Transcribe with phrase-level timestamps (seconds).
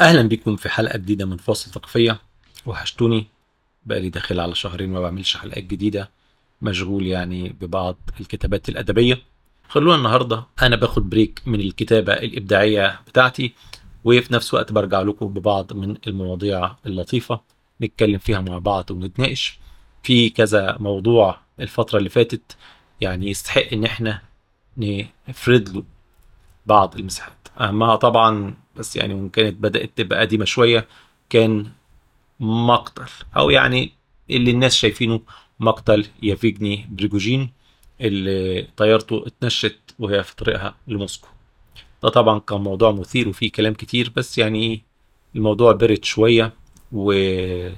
[0.00, 2.20] أهلا بكم في حلقة جديدة من فاصل ثقافيه
[2.66, 3.26] وحشتوني.
[3.86, 6.10] بقالي داخل على شهرين ما بعملش حلقات جديدة.
[6.62, 9.18] مشغول يعني ببعض الكتابات الأدبية.
[9.68, 13.52] خلونا النهارده أنا باخد بريك من الكتابة الإبداعية بتاعتي.
[14.04, 17.40] وفي نفس الوقت برجع لكم ببعض من المواضيع اللطيفة.
[17.82, 19.58] نتكلم فيها مع بعض ونتناقش.
[20.02, 22.56] في كذا موضوع الفترة اللي فاتت
[23.00, 24.22] يعني يستحق إن إحنا
[25.28, 25.84] نفرد له
[26.66, 27.48] بعض المساحات.
[27.60, 30.86] اهمها طبعا بس يعني وان كانت بدأت تبقى قديمة شوية
[31.30, 31.66] كان
[32.40, 33.04] مقتل.
[33.36, 33.92] أو يعني
[34.30, 35.20] اللي الناس شايفينه
[35.60, 37.50] مقتل يفجيني بريجوجين
[38.00, 41.28] اللي طيارته اتنشت وهي في طريقها لموسكو.
[42.02, 44.82] ده طبعا كان موضوع مثير وفيه كلام كتير بس يعني
[45.36, 46.52] الموضوع برد شوية
[46.92, 47.76] والخوض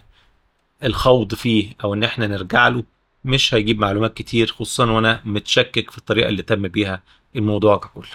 [1.35, 2.85] فيه أو إن إحنا نرجع له
[3.25, 7.03] مش هيجيب معلومات كتير خصوصا وأنا متشكك في الطريقة اللي تم بيها
[7.37, 8.07] الموضوع ككل.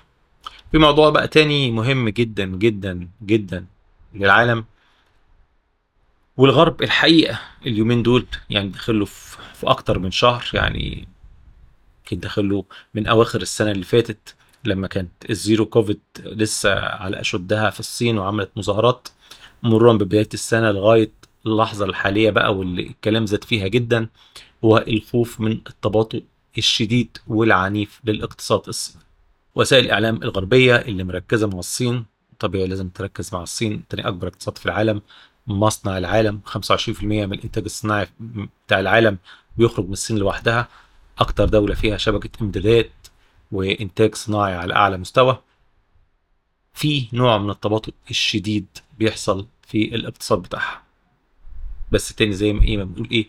[0.73, 3.65] في موضوع بقى تاني مهم جدا جدا جدا
[4.13, 4.65] للعالم.
[6.37, 11.07] والغرب الحقيقة اليومين دول يعني داخله في, في أكتر من شهر يعني
[12.03, 17.79] يمكن داخله من أواخر السنة اللي فاتت لما كانت الزيرو كوفيد لسه على أشدها في
[17.79, 19.07] الصين وعملت مظاهرات
[19.63, 21.11] مرورا ببداية السنة لغاية
[21.45, 24.07] اللحظة الحالية بقى واللي الكلام زاد فيها جدا
[24.65, 26.21] هو الخوف من التباطؤ
[26.57, 29.03] الشديد والعنيف للاقتصاد الصيني.
[29.55, 32.05] وسائل الإعلام الغربية اللي مركزة مع الصين.
[32.39, 33.83] طبيعي لازم تركز مع الصين.
[33.89, 35.01] تاني أكبر اقتصاد في العالم.
[35.47, 36.41] مصنع العالم.
[36.45, 38.07] 25% من الإنتاج الصناعي
[38.67, 39.17] بتاع العالم
[39.57, 40.67] بيخرج من الصين لوحدها.
[41.19, 42.91] أكتر دولة فيها شبكة إمدادات
[43.51, 45.41] وإنتاج صناعي على أعلى مستوى.
[46.73, 48.65] في نوع من التباطؤ الشديد
[48.99, 50.83] بيحصل في الاقتصاد بتاعها.
[51.91, 53.27] بس تاني زي ما إيه ما بنقول إيه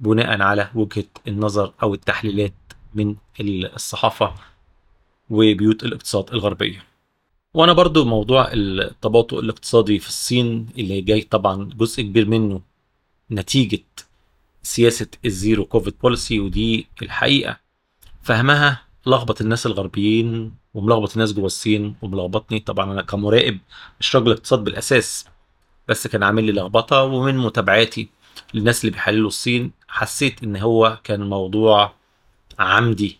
[0.00, 2.54] بناء على وجهة النظر أو التحليلات
[2.94, 4.34] من الصحافة
[5.30, 6.84] وبيوت الاقتصاد الغربية.
[7.54, 12.60] وأنا برضو موضوع التباطؤ الاقتصادي في الصين اللي جاي طبعا جزء كبير منه
[13.30, 13.84] نتيجة
[14.62, 17.60] سياسة ال zero COVID policy ودي الحقيقة.
[18.22, 22.60] فهمها لخبط الناس الغربيين وملخبط الناس جوه الصين وملخبطني.
[22.60, 23.58] طبعا أنا كمراقب
[24.00, 25.26] مش راجل اقتصاد بالأساس
[25.88, 28.08] بس كان عامل لي لخبطة ومن متابعاتي
[28.54, 31.92] للناس اللي بيحللوا الصين حسيت إن هو كان موضوع
[32.58, 33.18] عمدي.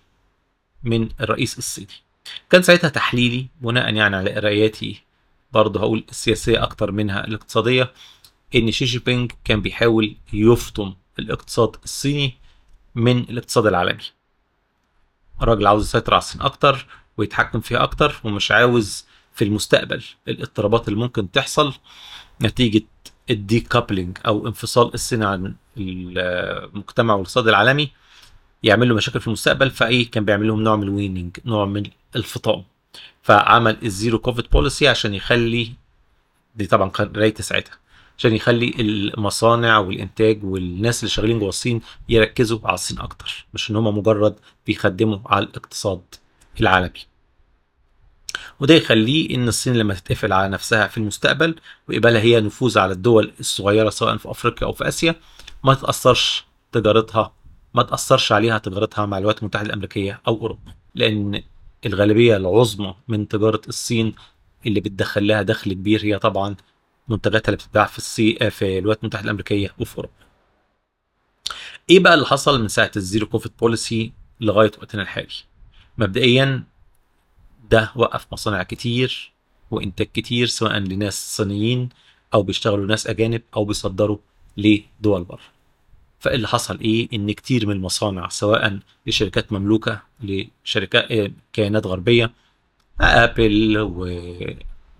[0.86, 1.86] من الرئيس الصيني.
[2.50, 5.02] كان ساعتها تحليلي بناء يعني على قراياتي
[5.52, 7.92] برضه هقول السياسية أكتر منها الاقتصادية
[8.54, 12.34] إن شي جي بينج كان بيحاول يفطم الاقتصاد الصيني
[12.94, 14.02] من الاقتصاد العالمي.
[15.42, 16.86] الراجل عاوز يسيطر على الصين أكتر
[17.16, 21.74] ويتحكم فيها أكتر ومش عاوز في المستقبل الاضطرابات اللي ممكن تحصل
[22.42, 22.82] نتيجة
[23.30, 27.90] ال decoupling أو انفصال الصين عن المجتمع والاقتصاد العالمي.
[28.62, 31.82] يعمل له مشاكل في المستقبل فإيه كان بيعمل لهم نوع من ال weaning نوع من
[32.16, 32.64] الفطام.
[33.22, 35.72] فعمل ال zero COVID policy عشان يخلي
[36.56, 37.78] دي طبعا قرايتي ساعتها
[38.18, 43.76] عشان يخلي المصانع والإنتاج والناس اللي شغالين جوه الصين يركزوا على الصين أكتر مش إن
[43.76, 44.34] هم مجرد
[44.66, 46.00] بيخدموا على الاقتصاد
[46.60, 47.00] العالمي.
[48.60, 51.54] وده يخليه إن الصين لما تتقفل على نفسها في المستقبل
[51.88, 55.14] ويبقى لها هي نفوذ على الدول الصغيرة سواء في أفريقيا أو في آسيا
[55.64, 57.32] ما تأثرش تجارتها
[57.76, 61.42] ما تأثرش عليها تجارتها مع الولايات المتحدة الأمريكية أو أوروبا لأن
[61.86, 64.14] الغالبية العظمى من تجارة الصين
[64.66, 66.56] اللي بتدخل لها دخل كبير هي طبعا
[67.08, 70.14] منتجاتها اللي بتتباع في الصين في الولايات المتحدة الأمريكية وفي أوروبا.
[71.90, 75.28] إيه بقى اللي حصل من ساعة ال zero COVID policy لغاية وقتنا الحالي؟
[75.98, 76.64] مبدئيا
[77.70, 79.32] ده وقف مصانع كتير
[79.70, 81.88] وإنتاج كتير سواء لناس صينيين
[82.34, 84.18] أو بيشتغلوا ناس أجانب أو بيصدروا
[84.56, 85.55] لدول بره.
[86.18, 92.32] فاللي حصل إيه؟ إن كتير من المصانع سواء لشركات مملوكة لشركات كيانات غربية
[93.00, 93.78] آبل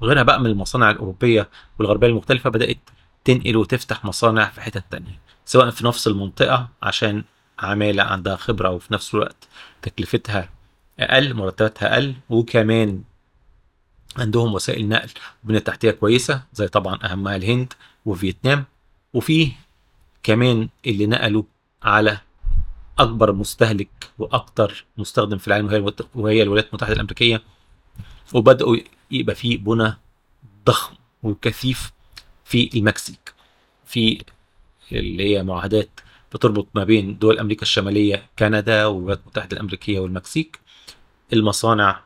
[0.01, 2.79] وغيرها بقى من المصانع الأوروبية والغربية المختلفة بدأت
[3.25, 7.25] تنقل وتفتح مصانع في حتت تانية سواء في نفس المنطقة عشان
[7.59, 9.49] عمالة عندها خبرة وفي نفس الوقت
[9.83, 10.49] تكلفتها
[11.01, 13.03] أقل مرتباتها أقل وكمان
[14.19, 15.09] عندهم وسائل نقل
[15.45, 17.73] وبنيه تحتيه كويسة زي طبعا اهمها الهند
[18.07, 18.65] وفيتنام
[19.15, 19.53] وفي
[20.27, 21.43] كمان اللي نقلوا
[21.83, 22.19] على
[22.99, 27.43] أكبر مستهلك وأكتر مستخدم في العالم وهي الولايات المتحدة الأمريكية
[28.35, 28.77] وبدأوا
[29.11, 29.97] يبقى في بنى
[30.67, 31.93] ضخم وكثيف
[32.45, 33.35] في المكسيك
[33.85, 34.23] في
[34.93, 36.01] اللي هي معاهدات
[36.35, 40.61] بتربط ما بين دول أمريكا الشمالية كندا والولايات المتحدة الأمريكية والمكسيك.
[41.33, 42.01] المصانع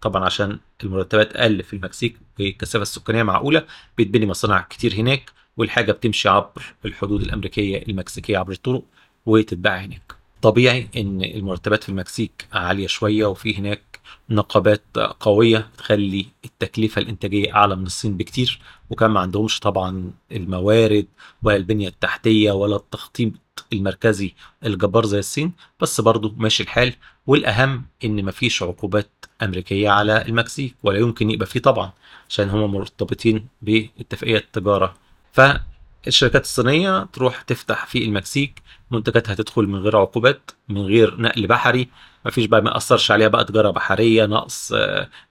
[0.00, 3.66] طبعا عشان المرتبات أقل في المكسيك والكثافه السكانية معقولة
[3.96, 5.30] بيتبني مصانع كتير هناك.
[5.56, 8.82] والحاجة بتمشي عبر الحدود الأمريكية المكسيكية عبر الطرق
[9.26, 10.16] وتتباع هناك.
[10.42, 14.00] طبيعي إن المرتبات في المكسيك عالية شوية وفي هناك
[14.30, 14.82] نقابات
[15.20, 18.60] قوية تخلي التكلفة الإنتاجية أعلى من الصين بكتير.
[18.90, 21.06] وكان ما عندهمش طبعا الموارد
[21.42, 23.32] ولا البنية التحتية ولا التخطيط
[23.72, 25.52] المركزي الجبار زي الصين.
[25.80, 26.92] بس برضه ماشي الحال.
[27.26, 29.10] والأهم إن مفيش عقوبات
[29.42, 31.92] أمريكية على المكسيك ولا يمكن يبقى فيه طبعا
[32.28, 34.94] عشان هم مرتبطين باتفاقية التجارة
[35.36, 41.88] فالشركات الصينية تروح تفتح في المكسيك منتجاتها تدخل من غير عقوبات من غير نقل بحري
[42.26, 44.72] مفيش بقى ما يأثرش عليها بقى تجارة بحرية نقص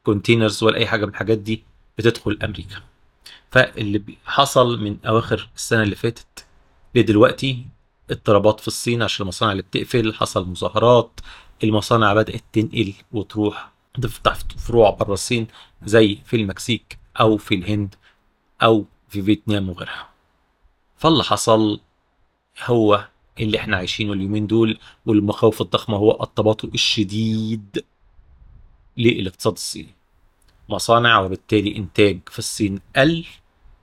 [0.04, 1.63] containers ولا أي حاجة من الحاجات دي
[1.98, 2.75] بتدخل أمريكا.
[3.52, 6.46] فاللي حصل من أواخر السنة اللي فاتت
[6.96, 7.66] لدلوقتي
[8.12, 11.19] اضطرابات في الصين عشان المصانع اللي بتقفل حصل مظاهرات
[11.63, 15.48] المصانع بدأت تنقل وتروح تفتح فروع بره الصين
[15.86, 17.96] زي في المكسيك أو في الهند
[18.63, 20.10] أو في فيتنام وغيرها.
[20.98, 21.80] فاللي حصل
[22.63, 23.07] هو
[23.40, 27.84] اللي إحنا عايشينه اليومين دول والمخاوف الضخمة هو التباطؤ الشديد
[28.98, 29.96] للاقتصاد الصيني.
[30.69, 33.25] مصانع وبالتالي إنتاج في الصين قل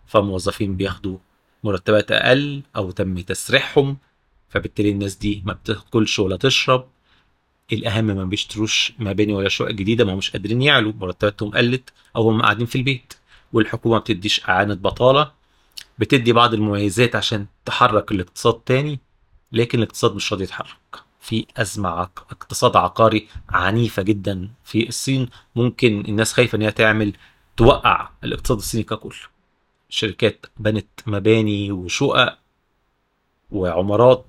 [0.07, 1.19] فالموظفين بياخدوا
[1.65, 3.97] مرتبات أقل أو تم تسريحهم
[4.49, 6.89] فبالتالي الناس دي ما بتاكلش ولا تشرب.
[7.73, 12.43] الأهم ما بيشتروش مباني ولا شقق جديدة ما مش قادرين يعلوا مرتباتهم قلت أو هم
[12.43, 13.15] قاعدين في البيت.
[13.53, 15.33] والحكومة ما بتديش إعانة بطالة
[15.99, 19.01] بتدي بعض المميزات عشان تحرك الاقتصاد تاني
[19.53, 20.77] لكن الاقتصاد مش راضي يتحرك.
[21.21, 22.27] في أزمة عق...
[22.31, 27.13] اقتصاد عقاري عنيفة جدا في الصين ممكن الناس خايفة إن هي تعمل
[27.57, 29.17] توقع الاقتصاد الصيني ككل.
[29.89, 32.39] شركات بنت مباني وشقق
[33.51, 34.27] وعمارات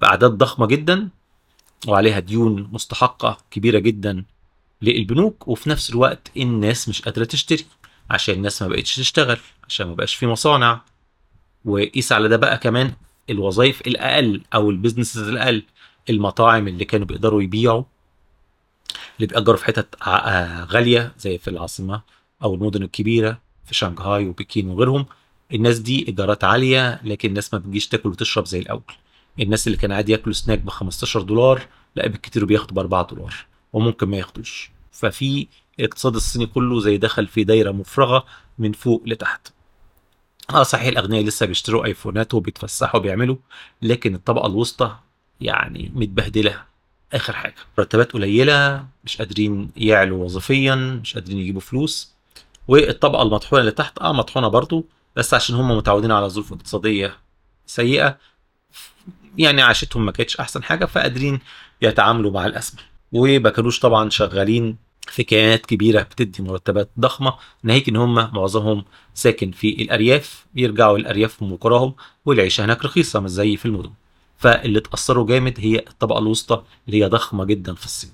[0.00, 1.08] بأعداد ضخمة جدا
[1.88, 4.24] وعليها ديون مستحقة كبيرة جدا
[4.82, 7.64] للبنوك وفي نفس الوقت الناس مش قادرة تشتري.
[8.10, 9.38] عشان الناس ما بقتش تشتغل
[9.68, 10.80] عشان ما بقاش في مصانع.
[11.64, 12.92] وقيس على ده بقى كمان
[13.30, 15.62] الوظائف الأقل أو البيزنسز الأقل
[16.10, 17.84] المطاعم اللي كانوا بيقدروا يبيعوا
[19.16, 19.96] اللي بيأجروا في حتت
[20.72, 22.02] غالية زي في العاصمة
[22.42, 25.06] أو المدن الكبيرة في شنغهاي وبكين وغيرهم.
[25.54, 28.82] الناس دي إيجارات عالية لكن الناس ما بتجيش تاكل وتشرب زي الأول.
[29.40, 31.62] الناس اللي كان عادي ياكلوا سناك ب 15 دولار
[31.96, 33.34] لا بالكتير بياخدوا ب 4 دولار
[33.72, 34.70] وممكن ما ياخدوش.
[34.92, 35.46] ففي
[35.82, 38.24] الاقتصاد الصيني كله زي دخل في دايرة مفرغة
[38.58, 39.48] من فوق لتحت.
[40.50, 43.36] آه صحيح الأغنياء لسه بيشتروا آيفونات وبيتفسحوا وبيعملوا
[43.82, 44.96] لكن الطبقة الوسطى
[45.40, 46.62] يعني متبهدلة.
[47.12, 52.12] آخر حاجة مرتبات قليلة مش قادرين يعلوا وظيفيا مش قادرين يجيبوا فلوس.
[52.68, 54.86] والطبقة المطحونة اللي تحت آه مطحونة برضو
[55.16, 57.16] بس عشان هم متعودين على ظروف اقتصادية
[57.66, 58.18] سيئة
[59.38, 61.40] يعني عاشتهم ما كانتش أحسن حاجة فقادرين
[61.82, 62.80] يتعاملوا مع الأزمة.
[63.12, 64.76] وما كانوش طبعا شغالين
[65.08, 68.84] في كيانات كبيرة بتدي مرتبات ضخمة ناهيك إن هم معظمهم
[69.14, 70.98] ساكن في الأرياف يرجعوا
[71.40, 71.94] من قراهم
[72.24, 73.90] والعيشة هناك رخيصة مش زي في المدن.
[74.38, 78.10] فاللي اتأثروا جامد هي الطبقة الوسطى اللي هي ضخمة جدا في الصين.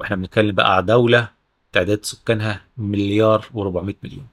[0.00, 1.28] وإحنا بنتكلم بقى على دولة
[1.72, 4.26] تعداد سكانها مليار و400 مليون.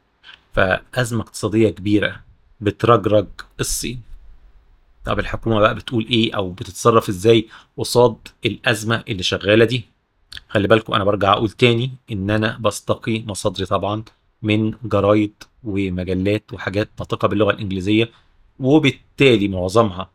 [0.53, 2.21] فأزمة اقتصادية كبيرة
[2.62, 3.27] بترجرج
[3.59, 4.01] الصين.
[5.06, 7.47] طب الحكومة بقى بتقول إيه أو بتتصرف إزاي
[7.77, 8.15] قصاد
[8.45, 9.86] الأزمة اللي شغالة دي؟
[10.50, 14.04] خلي بالكم أنا برجع أقول تاني إن أنا بستقي مصادري طبعا
[14.42, 15.34] من جرايد
[15.64, 18.10] ومجلات وحاجات ناطقه باللغة الإنجليزية
[18.60, 20.10] وبالتالي معظمها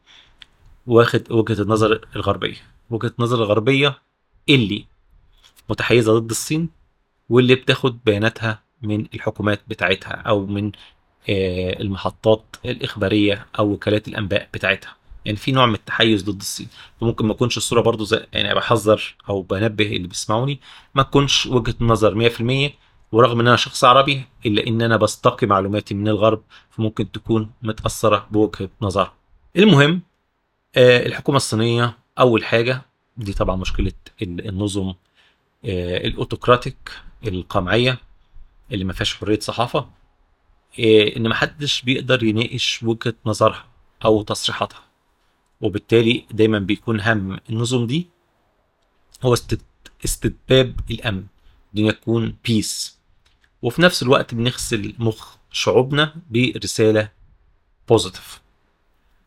[0.87, 2.57] واخد وجهة النظر الغربية.
[2.91, 3.99] وجهة النظر الغربية
[4.49, 4.85] اللي
[5.71, 6.69] متحيزة ضد الصين
[7.29, 10.73] واللي بتاخد بياناتها من الحكومات بتاعتها أو من
[11.29, 14.97] المحطات الإخبارية أو وكالات الأنباء بتاعتها.
[15.25, 16.69] يعني في نوع من التحيز ضد الصين.
[17.01, 20.61] فممكن ما تكونش الصورة برضو زي يعني بحذر أو بنبه اللي بيسمعوني
[20.95, 22.15] ما تكونش وجهة نظر
[22.69, 22.73] 100%
[23.13, 28.27] ورغم إن أنا شخص عربي إلا إن أنا بستقي معلوماتي من الغرب فممكن تكون متأثرة
[28.31, 29.13] بوجهة نظر
[29.57, 30.03] المهم
[30.77, 32.83] آه الحكومة الصينية أول حاجة
[33.17, 34.89] دي طبعا مشكلة النظم
[35.65, 36.77] آه الأوتوكراتيك
[37.27, 37.99] القمعية
[38.73, 39.79] اللي ما فيهاش حرية صحافة
[40.81, 43.65] آه إن ما حدش بيقدر يناقش وجهة نظرها
[44.05, 44.81] أو تصريحاتها.
[45.61, 48.07] وبالتالي دايما بيكون هم النظم دي
[49.23, 49.37] هو
[50.05, 51.25] استتباب الأمن.
[51.71, 52.99] الدنيا تكون peace
[53.63, 57.09] وفي نفس الوقت بنغسل مخ شعوبنا برسالة
[57.89, 58.41] positive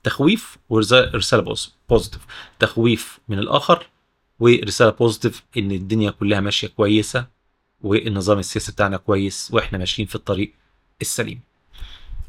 [0.04, 1.56] تخويف ورساله
[1.90, 2.26] positive
[2.60, 3.90] تخويف من الآخر
[4.40, 7.28] ورسالة بوزيتيف إن الدنيا كلها ماشية كويسة
[7.82, 10.54] والنظام السياسي بتاعنا كويس وإحنا ماشيين في الطريق
[11.02, 11.42] السليم.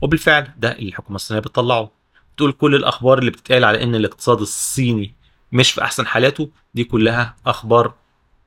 [0.00, 1.90] وبالفعل ده اللي الحكومة الصينية بتطلعه.
[2.36, 5.14] تقول كل الأخبار اللي بتتقال على إن الاقتصاد الصيني
[5.52, 7.94] مش في أحسن حالاته دي كلها أخبار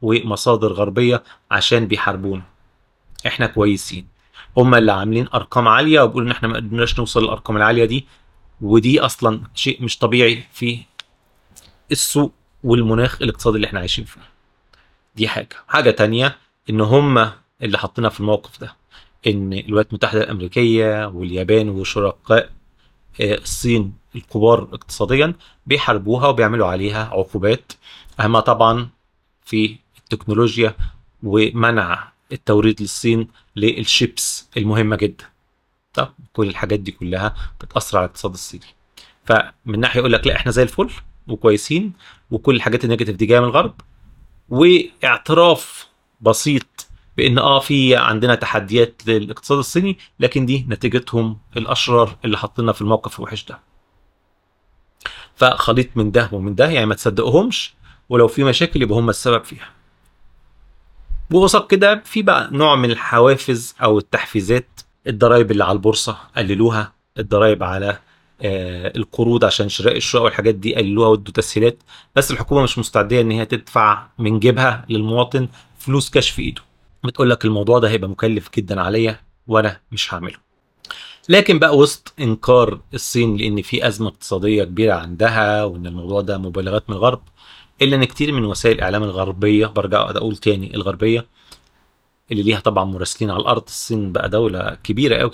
[0.02, 2.44] ومصادر غربية عشان بيحاربونا.
[3.28, 4.08] إحنا كويسين.
[4.58, 8.06] هم اللي عاملين أرقام عالية وبيقولوا إن إحنا ما قدرناش نوصل للأرقام العالية دي
[8.62, 10.80] ودي أصلا شيء مش طبيعي في
[11.92, 14.22] السوق والمناخ الاقتصادي اللي إحنا عايشين فيه.
[15.16, 15.56] دي حاجة.
[15.68, 16.38] حاجة تانية
[16.70, 18.76] إن هم اللي حطينا في الموقف ده
[19.28, 22.50] إن الولايات المتحدة الأمريكية واليابان وشركاء
[23.22, 25.34] الصين الكبار اقتصاديا
[25.66, 27.72] بيحاربوها وبيعملوا عليها عقوبات.
[28.20, 28.90] اهمها طبعا
[29.46, 30.76] في التكنولوجيا
[31.24, 35.26] ومنع التوريد للصين للشيبس المهمة جدا.
[35.94, 38.66] طب كل الحاجات دي كلها بتأثر على الاقتصاد الصيني.
[39.26, 40.90] فمن ناحية يقول لك لا إحنا زي الفل
[41.28, 41.94] وكويسين
[42.32, 43.74] وكل الحاجات النيجاتيف دي جاية من الغرب.
[44.50, 45.88] واعتراف
[46.22, 46.87] بسيط
[47.18, 53.20] بان آه في عندنا تحديات للاقتصاد الصيني لكن دي نتيجتهم الاشرار اللي حاطيننا في الموقف
[53.20, 53.60] الوحش ده.
[55.36, 57.74] فخليط من ده ومن ده يعني ما تصدقهمش
[58.10, 59.70] ولو في مشاكل يبقى هم السبب فيها.
[61.34, 64.68] وقصاد كده في بقى نوع من الحوافز أو التحفيزات
[65.08, 68.00] الضرايب اللي على البورصة قللوها الضرايب على
[68.42, 71.78] آه القروض عشان شراء الشقق والحاجات دي قللوها وادوا تسهيلات.
[72.16, 75.48] بس الحكومة مش مستعده إن هي تدفع من جيبها للمواطن
[75.80, 76.62] فلوس كاش في إيده.
[77.04, 80.38] بتقول لك الموضوع ده هيبقى مكلف جدا عليا وأنا مش هعمله.
[81.30, 86.90] لكن بقى وسط إنكار الصين لأن في أزمة اقتصادية كبيرة عندها وإن الموضوع ده مبالغات
[86.90, 87.22] من الغرب
[87.82, 91.26] إلا إن كتير من وسائل الاعلام الغربية برجع أقول تاني الغربية
[92.32, 95.32] اللي ليها طبعا مراسلين على الأرض الصين بقى دولة كبيرة قوي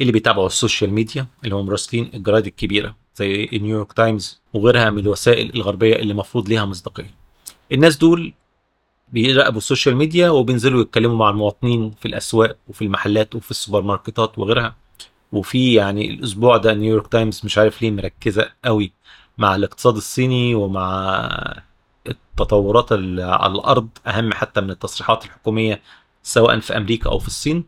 [0.00, 4.98] اللي بيتابعوا ال social media اللي هم مراسلين الجرايد الكبيرة زي نيويورك تايمز وغيرها من
[4.98, 7.14] الوسائل الغربية اللي المفروض ليها مصداقية.
[7.72, 8.32] الناس دول
[9.12, 14.38] بيراقبوا ال social media وبينزلوا يتكلموا مع المواطنين في الأسواق وفي المحلات وفي السوبر ماركتات
[14.38, 14.76] وغيرها.
[15.32, 18.92] وفي يعني الأسبوع ده نيويورك تايمز مش عارف ليه مركزة قوي
[19.38, 21.28] مع الاقتصاد الصيني ومع
[22.08, 25.82] التطورات على الأرض أهم حتى من التصريحات الحكومية
[26.22, 27.64] سواء في أمريكا أو في الصين.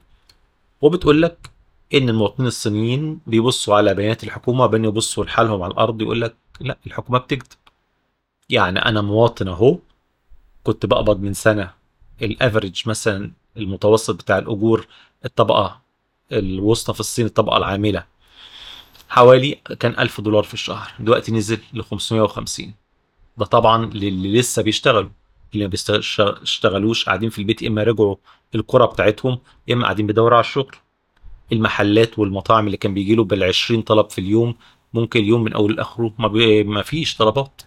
[0.81, 1.51] وبتقول لك
[1.95, 6.79] إن المواطنين الصينيين بيبصوا على بيانات الحكومة بين يبصوا لحالهم على الأرض يقول لك لا
[6.87, 7.59] الحكومة بتكذب.
[8.51, 9.79] يعني أنا مواطن أهو
[10.63, 11.71] كنت بقبض من سنة.
[12.23, 14.87] الافريج مثلا المتوسط بتاع الأجور
[15.25, 15.81] الطبقة
[16.33, 18.05] الوسطى في الصين الطبقة العاملة
[19.09, 20.93] حوالي كان 1000 دولار في الشهر.
[21.01, 22.75] دلوقتي نزل ل 550
[23.39, 25.11] ده طبعا للي لسه بيشتغلوا.
[25.55, 28.17] اللي ما بيشتغلوش قاعدين في البيت إما رجعوا
[28.55, 29.39] القرى بتاعتهم
[29.73, 30.77] إما قاعدين بيدوروا على الشغل.
[31.53, 34.55] المحلات والمطاعم اللي كان بيجي له بال 20 طلب في اليوم
[34.95, 36.29] ممكن اليوم من أول لآخره ما.
[36.63, 37.63] ما فيش طلبات.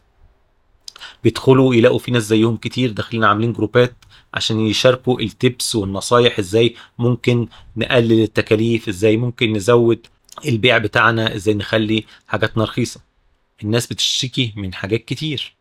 [1.23, 3.95] بيدخلوا يلاقوا في ناس زيهم كتير داخلين عاملين جروبات
[4.33, 7.47] عشان يشاركوا التبس والنصايح إزاي ممكن
[7.77, 10.07] نقلل التكاليف إزاي ممكن نزود
[10.45, 12.99] البيع بتاعنا إزاي نخلي حاجاتنا رخيصه
[13.63, 15.55] الناس بتشتكي من حاجات كتير.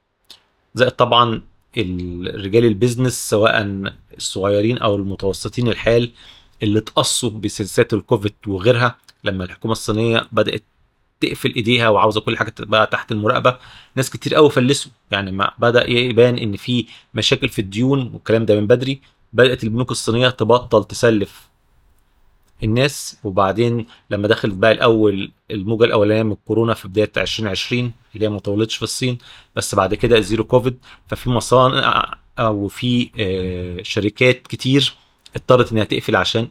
[0.74, 1.42] زائد طبعا
[1.76, 3.82] الرجال ال business سواء
[4.16, 6.10] الصغيرين أو المتوسطين الحال
[6.62, 10.62] اللي اتقصوا بسلسلة الكوفيد وغيرها لما الحكومة الصينية بدأت
[11.26, 13.56] تقفل ايديها وعاوزة كل حاجة تبقى تحت المراقبة.
[13.96, 18.60] ناس كتير قوي فلسوا يعني ما بدأ يبان إن في مشاكل في الديون والكلام ده
[18.60, 19.00] من بدري.
[19.32, 21.48] بدأت البنوك الصينية تبطل تسلف
[22.62, 23.16] الناس.
[23.24, 28.38] وبعدين لما دخلت بقى الأول الموجة الأولانية من الكورونا في بداية 2020 اللي هي ما
[28.38, 29.18] طولتش في الصين
[29.56, 30.78] بس بعد كده ال zero COVID.
[31.08, 34.94] ففي مصانع أو في آه، شركات كتير
[35.36, 36.48] اضطرت إنها تقفل عشان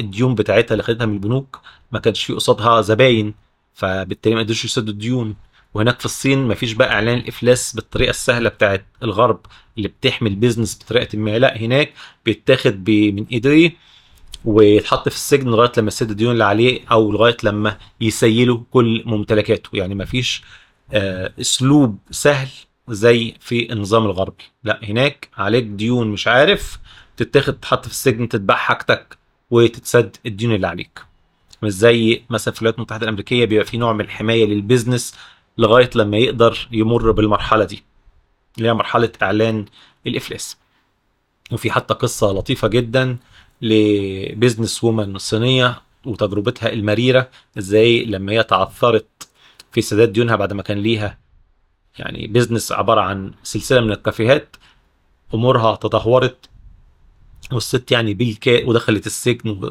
[0.00, 1.60] الديون بتاعتها اللي خدتها من البنوك.
[1.92, 3.34] ما كانش في قصادها زباين.
[3.80, 5.36] فبالتالي ما قدروش يسدوا الديون.
[5.74, 9.40] وهناك في الصين ما فيش بقى إعلان الإفلاس بالطريقة السهلة بتاعت الغرب
[9.76, 11.38] اللي بتحمي ال business بطريقة ما.
[11.38, 11.92] لا هناك
[12.24, 13.72] بيتاخد من ايديه
[14.44, 19.68] ويتحط في السجن لغاية لما يسد الديون اللي عليه أو لغاية لما يسيلوا كل ممتلكاته.
[19.72, 20.42] يعني ما فيش
[20.92, 22.48] آه، أسلوب سهل
[22.88, 24.44] زي في النظام الغربي.
[24.64, 26.78] لا هناك عليك ديون مش عارف
[27.16, 29.18] تتاخد تحط في السجن تتباع حاجتك
[29.50, 31.09] وتتسد الديون اللي عليك.
[31.62, 35.14] مش زي مثلا في الولايات المتحدة الأمريكية بيبقى في نوع من الحماية لل business
[35.58, 37.82] لغاية لما يقدر يمر بالمرحلة دي
[38.58, 39.64] اللي هي مرحلة إعلان
[40.06, 40.56] الإفلاس.
[41.52, 43.16] وفي حتى قصة لطيفة جدا
[43.62, 49.28] ل business woman صينية وتجربتها المريرة إزاي لما هي تعثرت
[49.72, 51.18] في سداد ديونها بعد ما كان ليها
[51.98, 54.56] يعني business عبارة عن سلسلة من الكافيهات
[55.34, 56.48] أمورها تدهورت
[57.52, 59.70] والست يعني بالكاد ودخلت السجن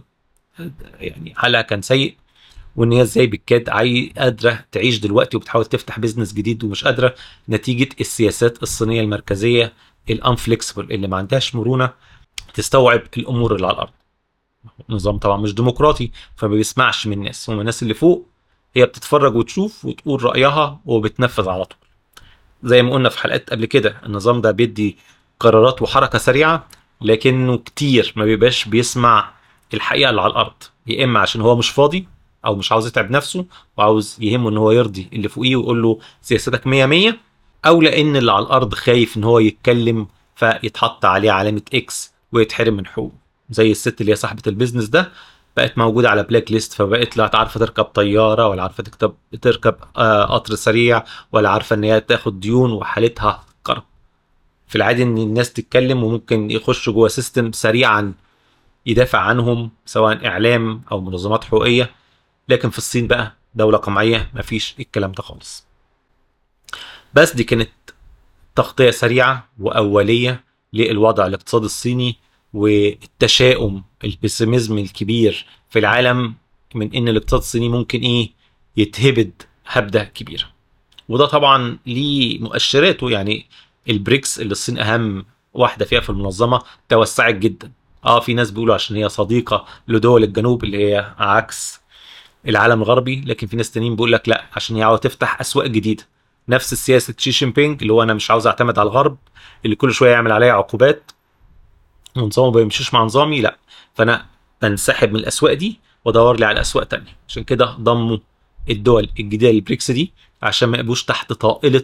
[0.99, 2.15] يعني حالها كان سيء
[2.75, 3.69] وإن هي إزاي بالكاد
[4.17, 7.15] قادرة تعيش دلوقتي وبتحاول تفتح business جديد ومش قادرة
[7.49, 9.73] نتيجة السياسات الصينية المركزية
[10.09, 11.93] ال inflexible اللي ما عندهاش مرونة
[12.53, 13.91] تستوعب الأمور اللي على الأرض.
[14.89, 18.27] نظام طبعا مش ديمقراطي فما بيسمعش من الناس هم الناس اللي فوق
[18.75, 21.77] هي بتتفرج وتشوف وتقول رأيها وبتنفذ على طول.
[22.63, 24.97] زي ما قلنا في حلقات قبل كده النظام ده بيدي
[25.39, 26.67] قرارات وحركة سريعة
[27.01, 29.31] لكنه كتير ما بيبقاش بيسمع
[29.73, 30.53] الحقيقة اللي على الأرض.
[30.87, 32.07] يا إما عشان هو مش فاضي
[32.45, 33.45] أو مش عاوز يتعب نفسه
[33.77, 37.17] وعاوز يهمه إن هو يرضي اللي فوقيه ويقول له سياستك 100 100
[37.65, 42.85] أو لأن اللي على الأرض خايف إن هو يتكلم فيتحط عليه علامة X ويتحرم من
[42.85, 43.15] حقوقه.
[43.49, 45.11] زي الست اللي هي صاحبة ال business ده
[45.57, 50.23] بقت موجودة على black list فبقت لا عارفة تركب طيارة ولا عارفة تكتب تركب آه
[50.25, 53.83] قطر سريع ولا عارفة إن هي تاخد ديون وحالتها قرب
[54.67, 58.13] في العادي إن الناس تتكلم وممكن يخشوا جوه system سريعا.
[58.85, 61.91] يدافع عنهم سواء إعلام أو منظمات حقوقية.
[62.49, 65.65] لكن في الصين بقى دولة قمعية مفيش الكلام ده خالص.
[67.13, 67.69] بس دي كانت
[68.55, 70.43] تغطية سريعة وأولية
[70.73, 72.15] للوضع الاقتصادي الصيني
[72.53, 76.33] والتشاؤم ال pessimism الكبير في العالم
[76.75, 78.29] من إن الاقتصاد الصيني ممكن إيه
[78.77, 79.31] يتهبد
[79.67, 80.45] هبدة كبيرة.
[81.09, 83.45] وده طبعا ليه مؤشراته يعني
[83.89, 87.71] البريكس اللي الصين أهم واحدة فيها في المنظمة توسعت جدا.
[88.05, 91.79] آه في ناس بيقولوا عشان هي صديقة لدول الجنوب اللي هي عكس
[92.47, 96.03] العالم الغربي لكن في ناس تانيين بيقول لك لا عشان هي عاوزة تفتح أسواق جديدة.
[96.49, 99.17] نفس السياسة شي جين بينج اللي هو أنا مش عاوز أعتمد على الغرب
[99.65, 101.11] اللي كل شوية يعمل عليا عقوبات
[102.17, 103.57] ونظامه ما بيمشيش مع نظامي لا.
[103.95, 104.25] فأنا
[104.61, 107.17] بنسحب من الأسواق دي وأدور لي على أسواق تانية.
[107.27, 108.17] عشان كده ضموا
[108.69, 110.13] الدول الجديدة للبريكس دي
[110.43, 111.83] عشان ما يبقوش تحت طائلة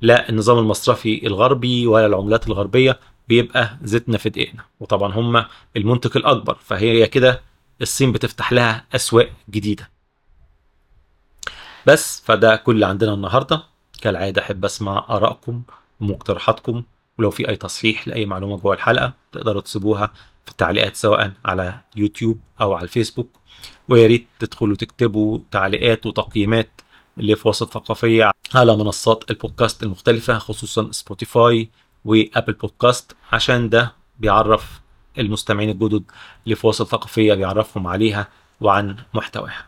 [0.00, 4.64] لا النظام المصرفي الغربي ولا العملات الغربية بيبقى زيتنا في دقيقنا.
[4.80, 5.44] وطبعا هم
[5.76, 7.40] المنتج الأكبر فهي كده
[7.82, 9.90] الصين بتفتح لها أسواق جديدة.
[11.86, 13.62] بس فده كل عندنا النهارده.
[14.02, 15.62] كالعادة أحب أسمع آرائكم
[16.00, 16.82] ومقترحاتكم
[17.18, 20.06] ولو في أي تصحيح لأي معلومة جوه الحلقة تقدروا تسيبوها
[20.44, 23.28] في التعليقات سواء على يوتيوب أو على الفيسبوك.
[23.88, 26.80] ويا ريت تدخلوا تكتبوا تعليقات وتقييمات
[27.18, 31.68] اللي في وسط ثقافية على منصات البودكاست المختلفة خصوصا سبوتيفاي
[32.06, 34.80] وأبل بودكاست عشان ده بيعرف
[35.18, 36.04] المستمعين الجدد
[36.66, 38.28] وسط ثقافية بيعرفهم عليها
[38.60, 39.66] وعن محتواها.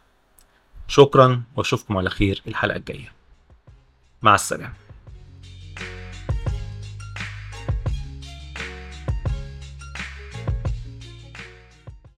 [0.88, 3.12] شكرا وأشوفكم على خير الحلقة الجاية.
[4.22, 4.87] مع السلامة.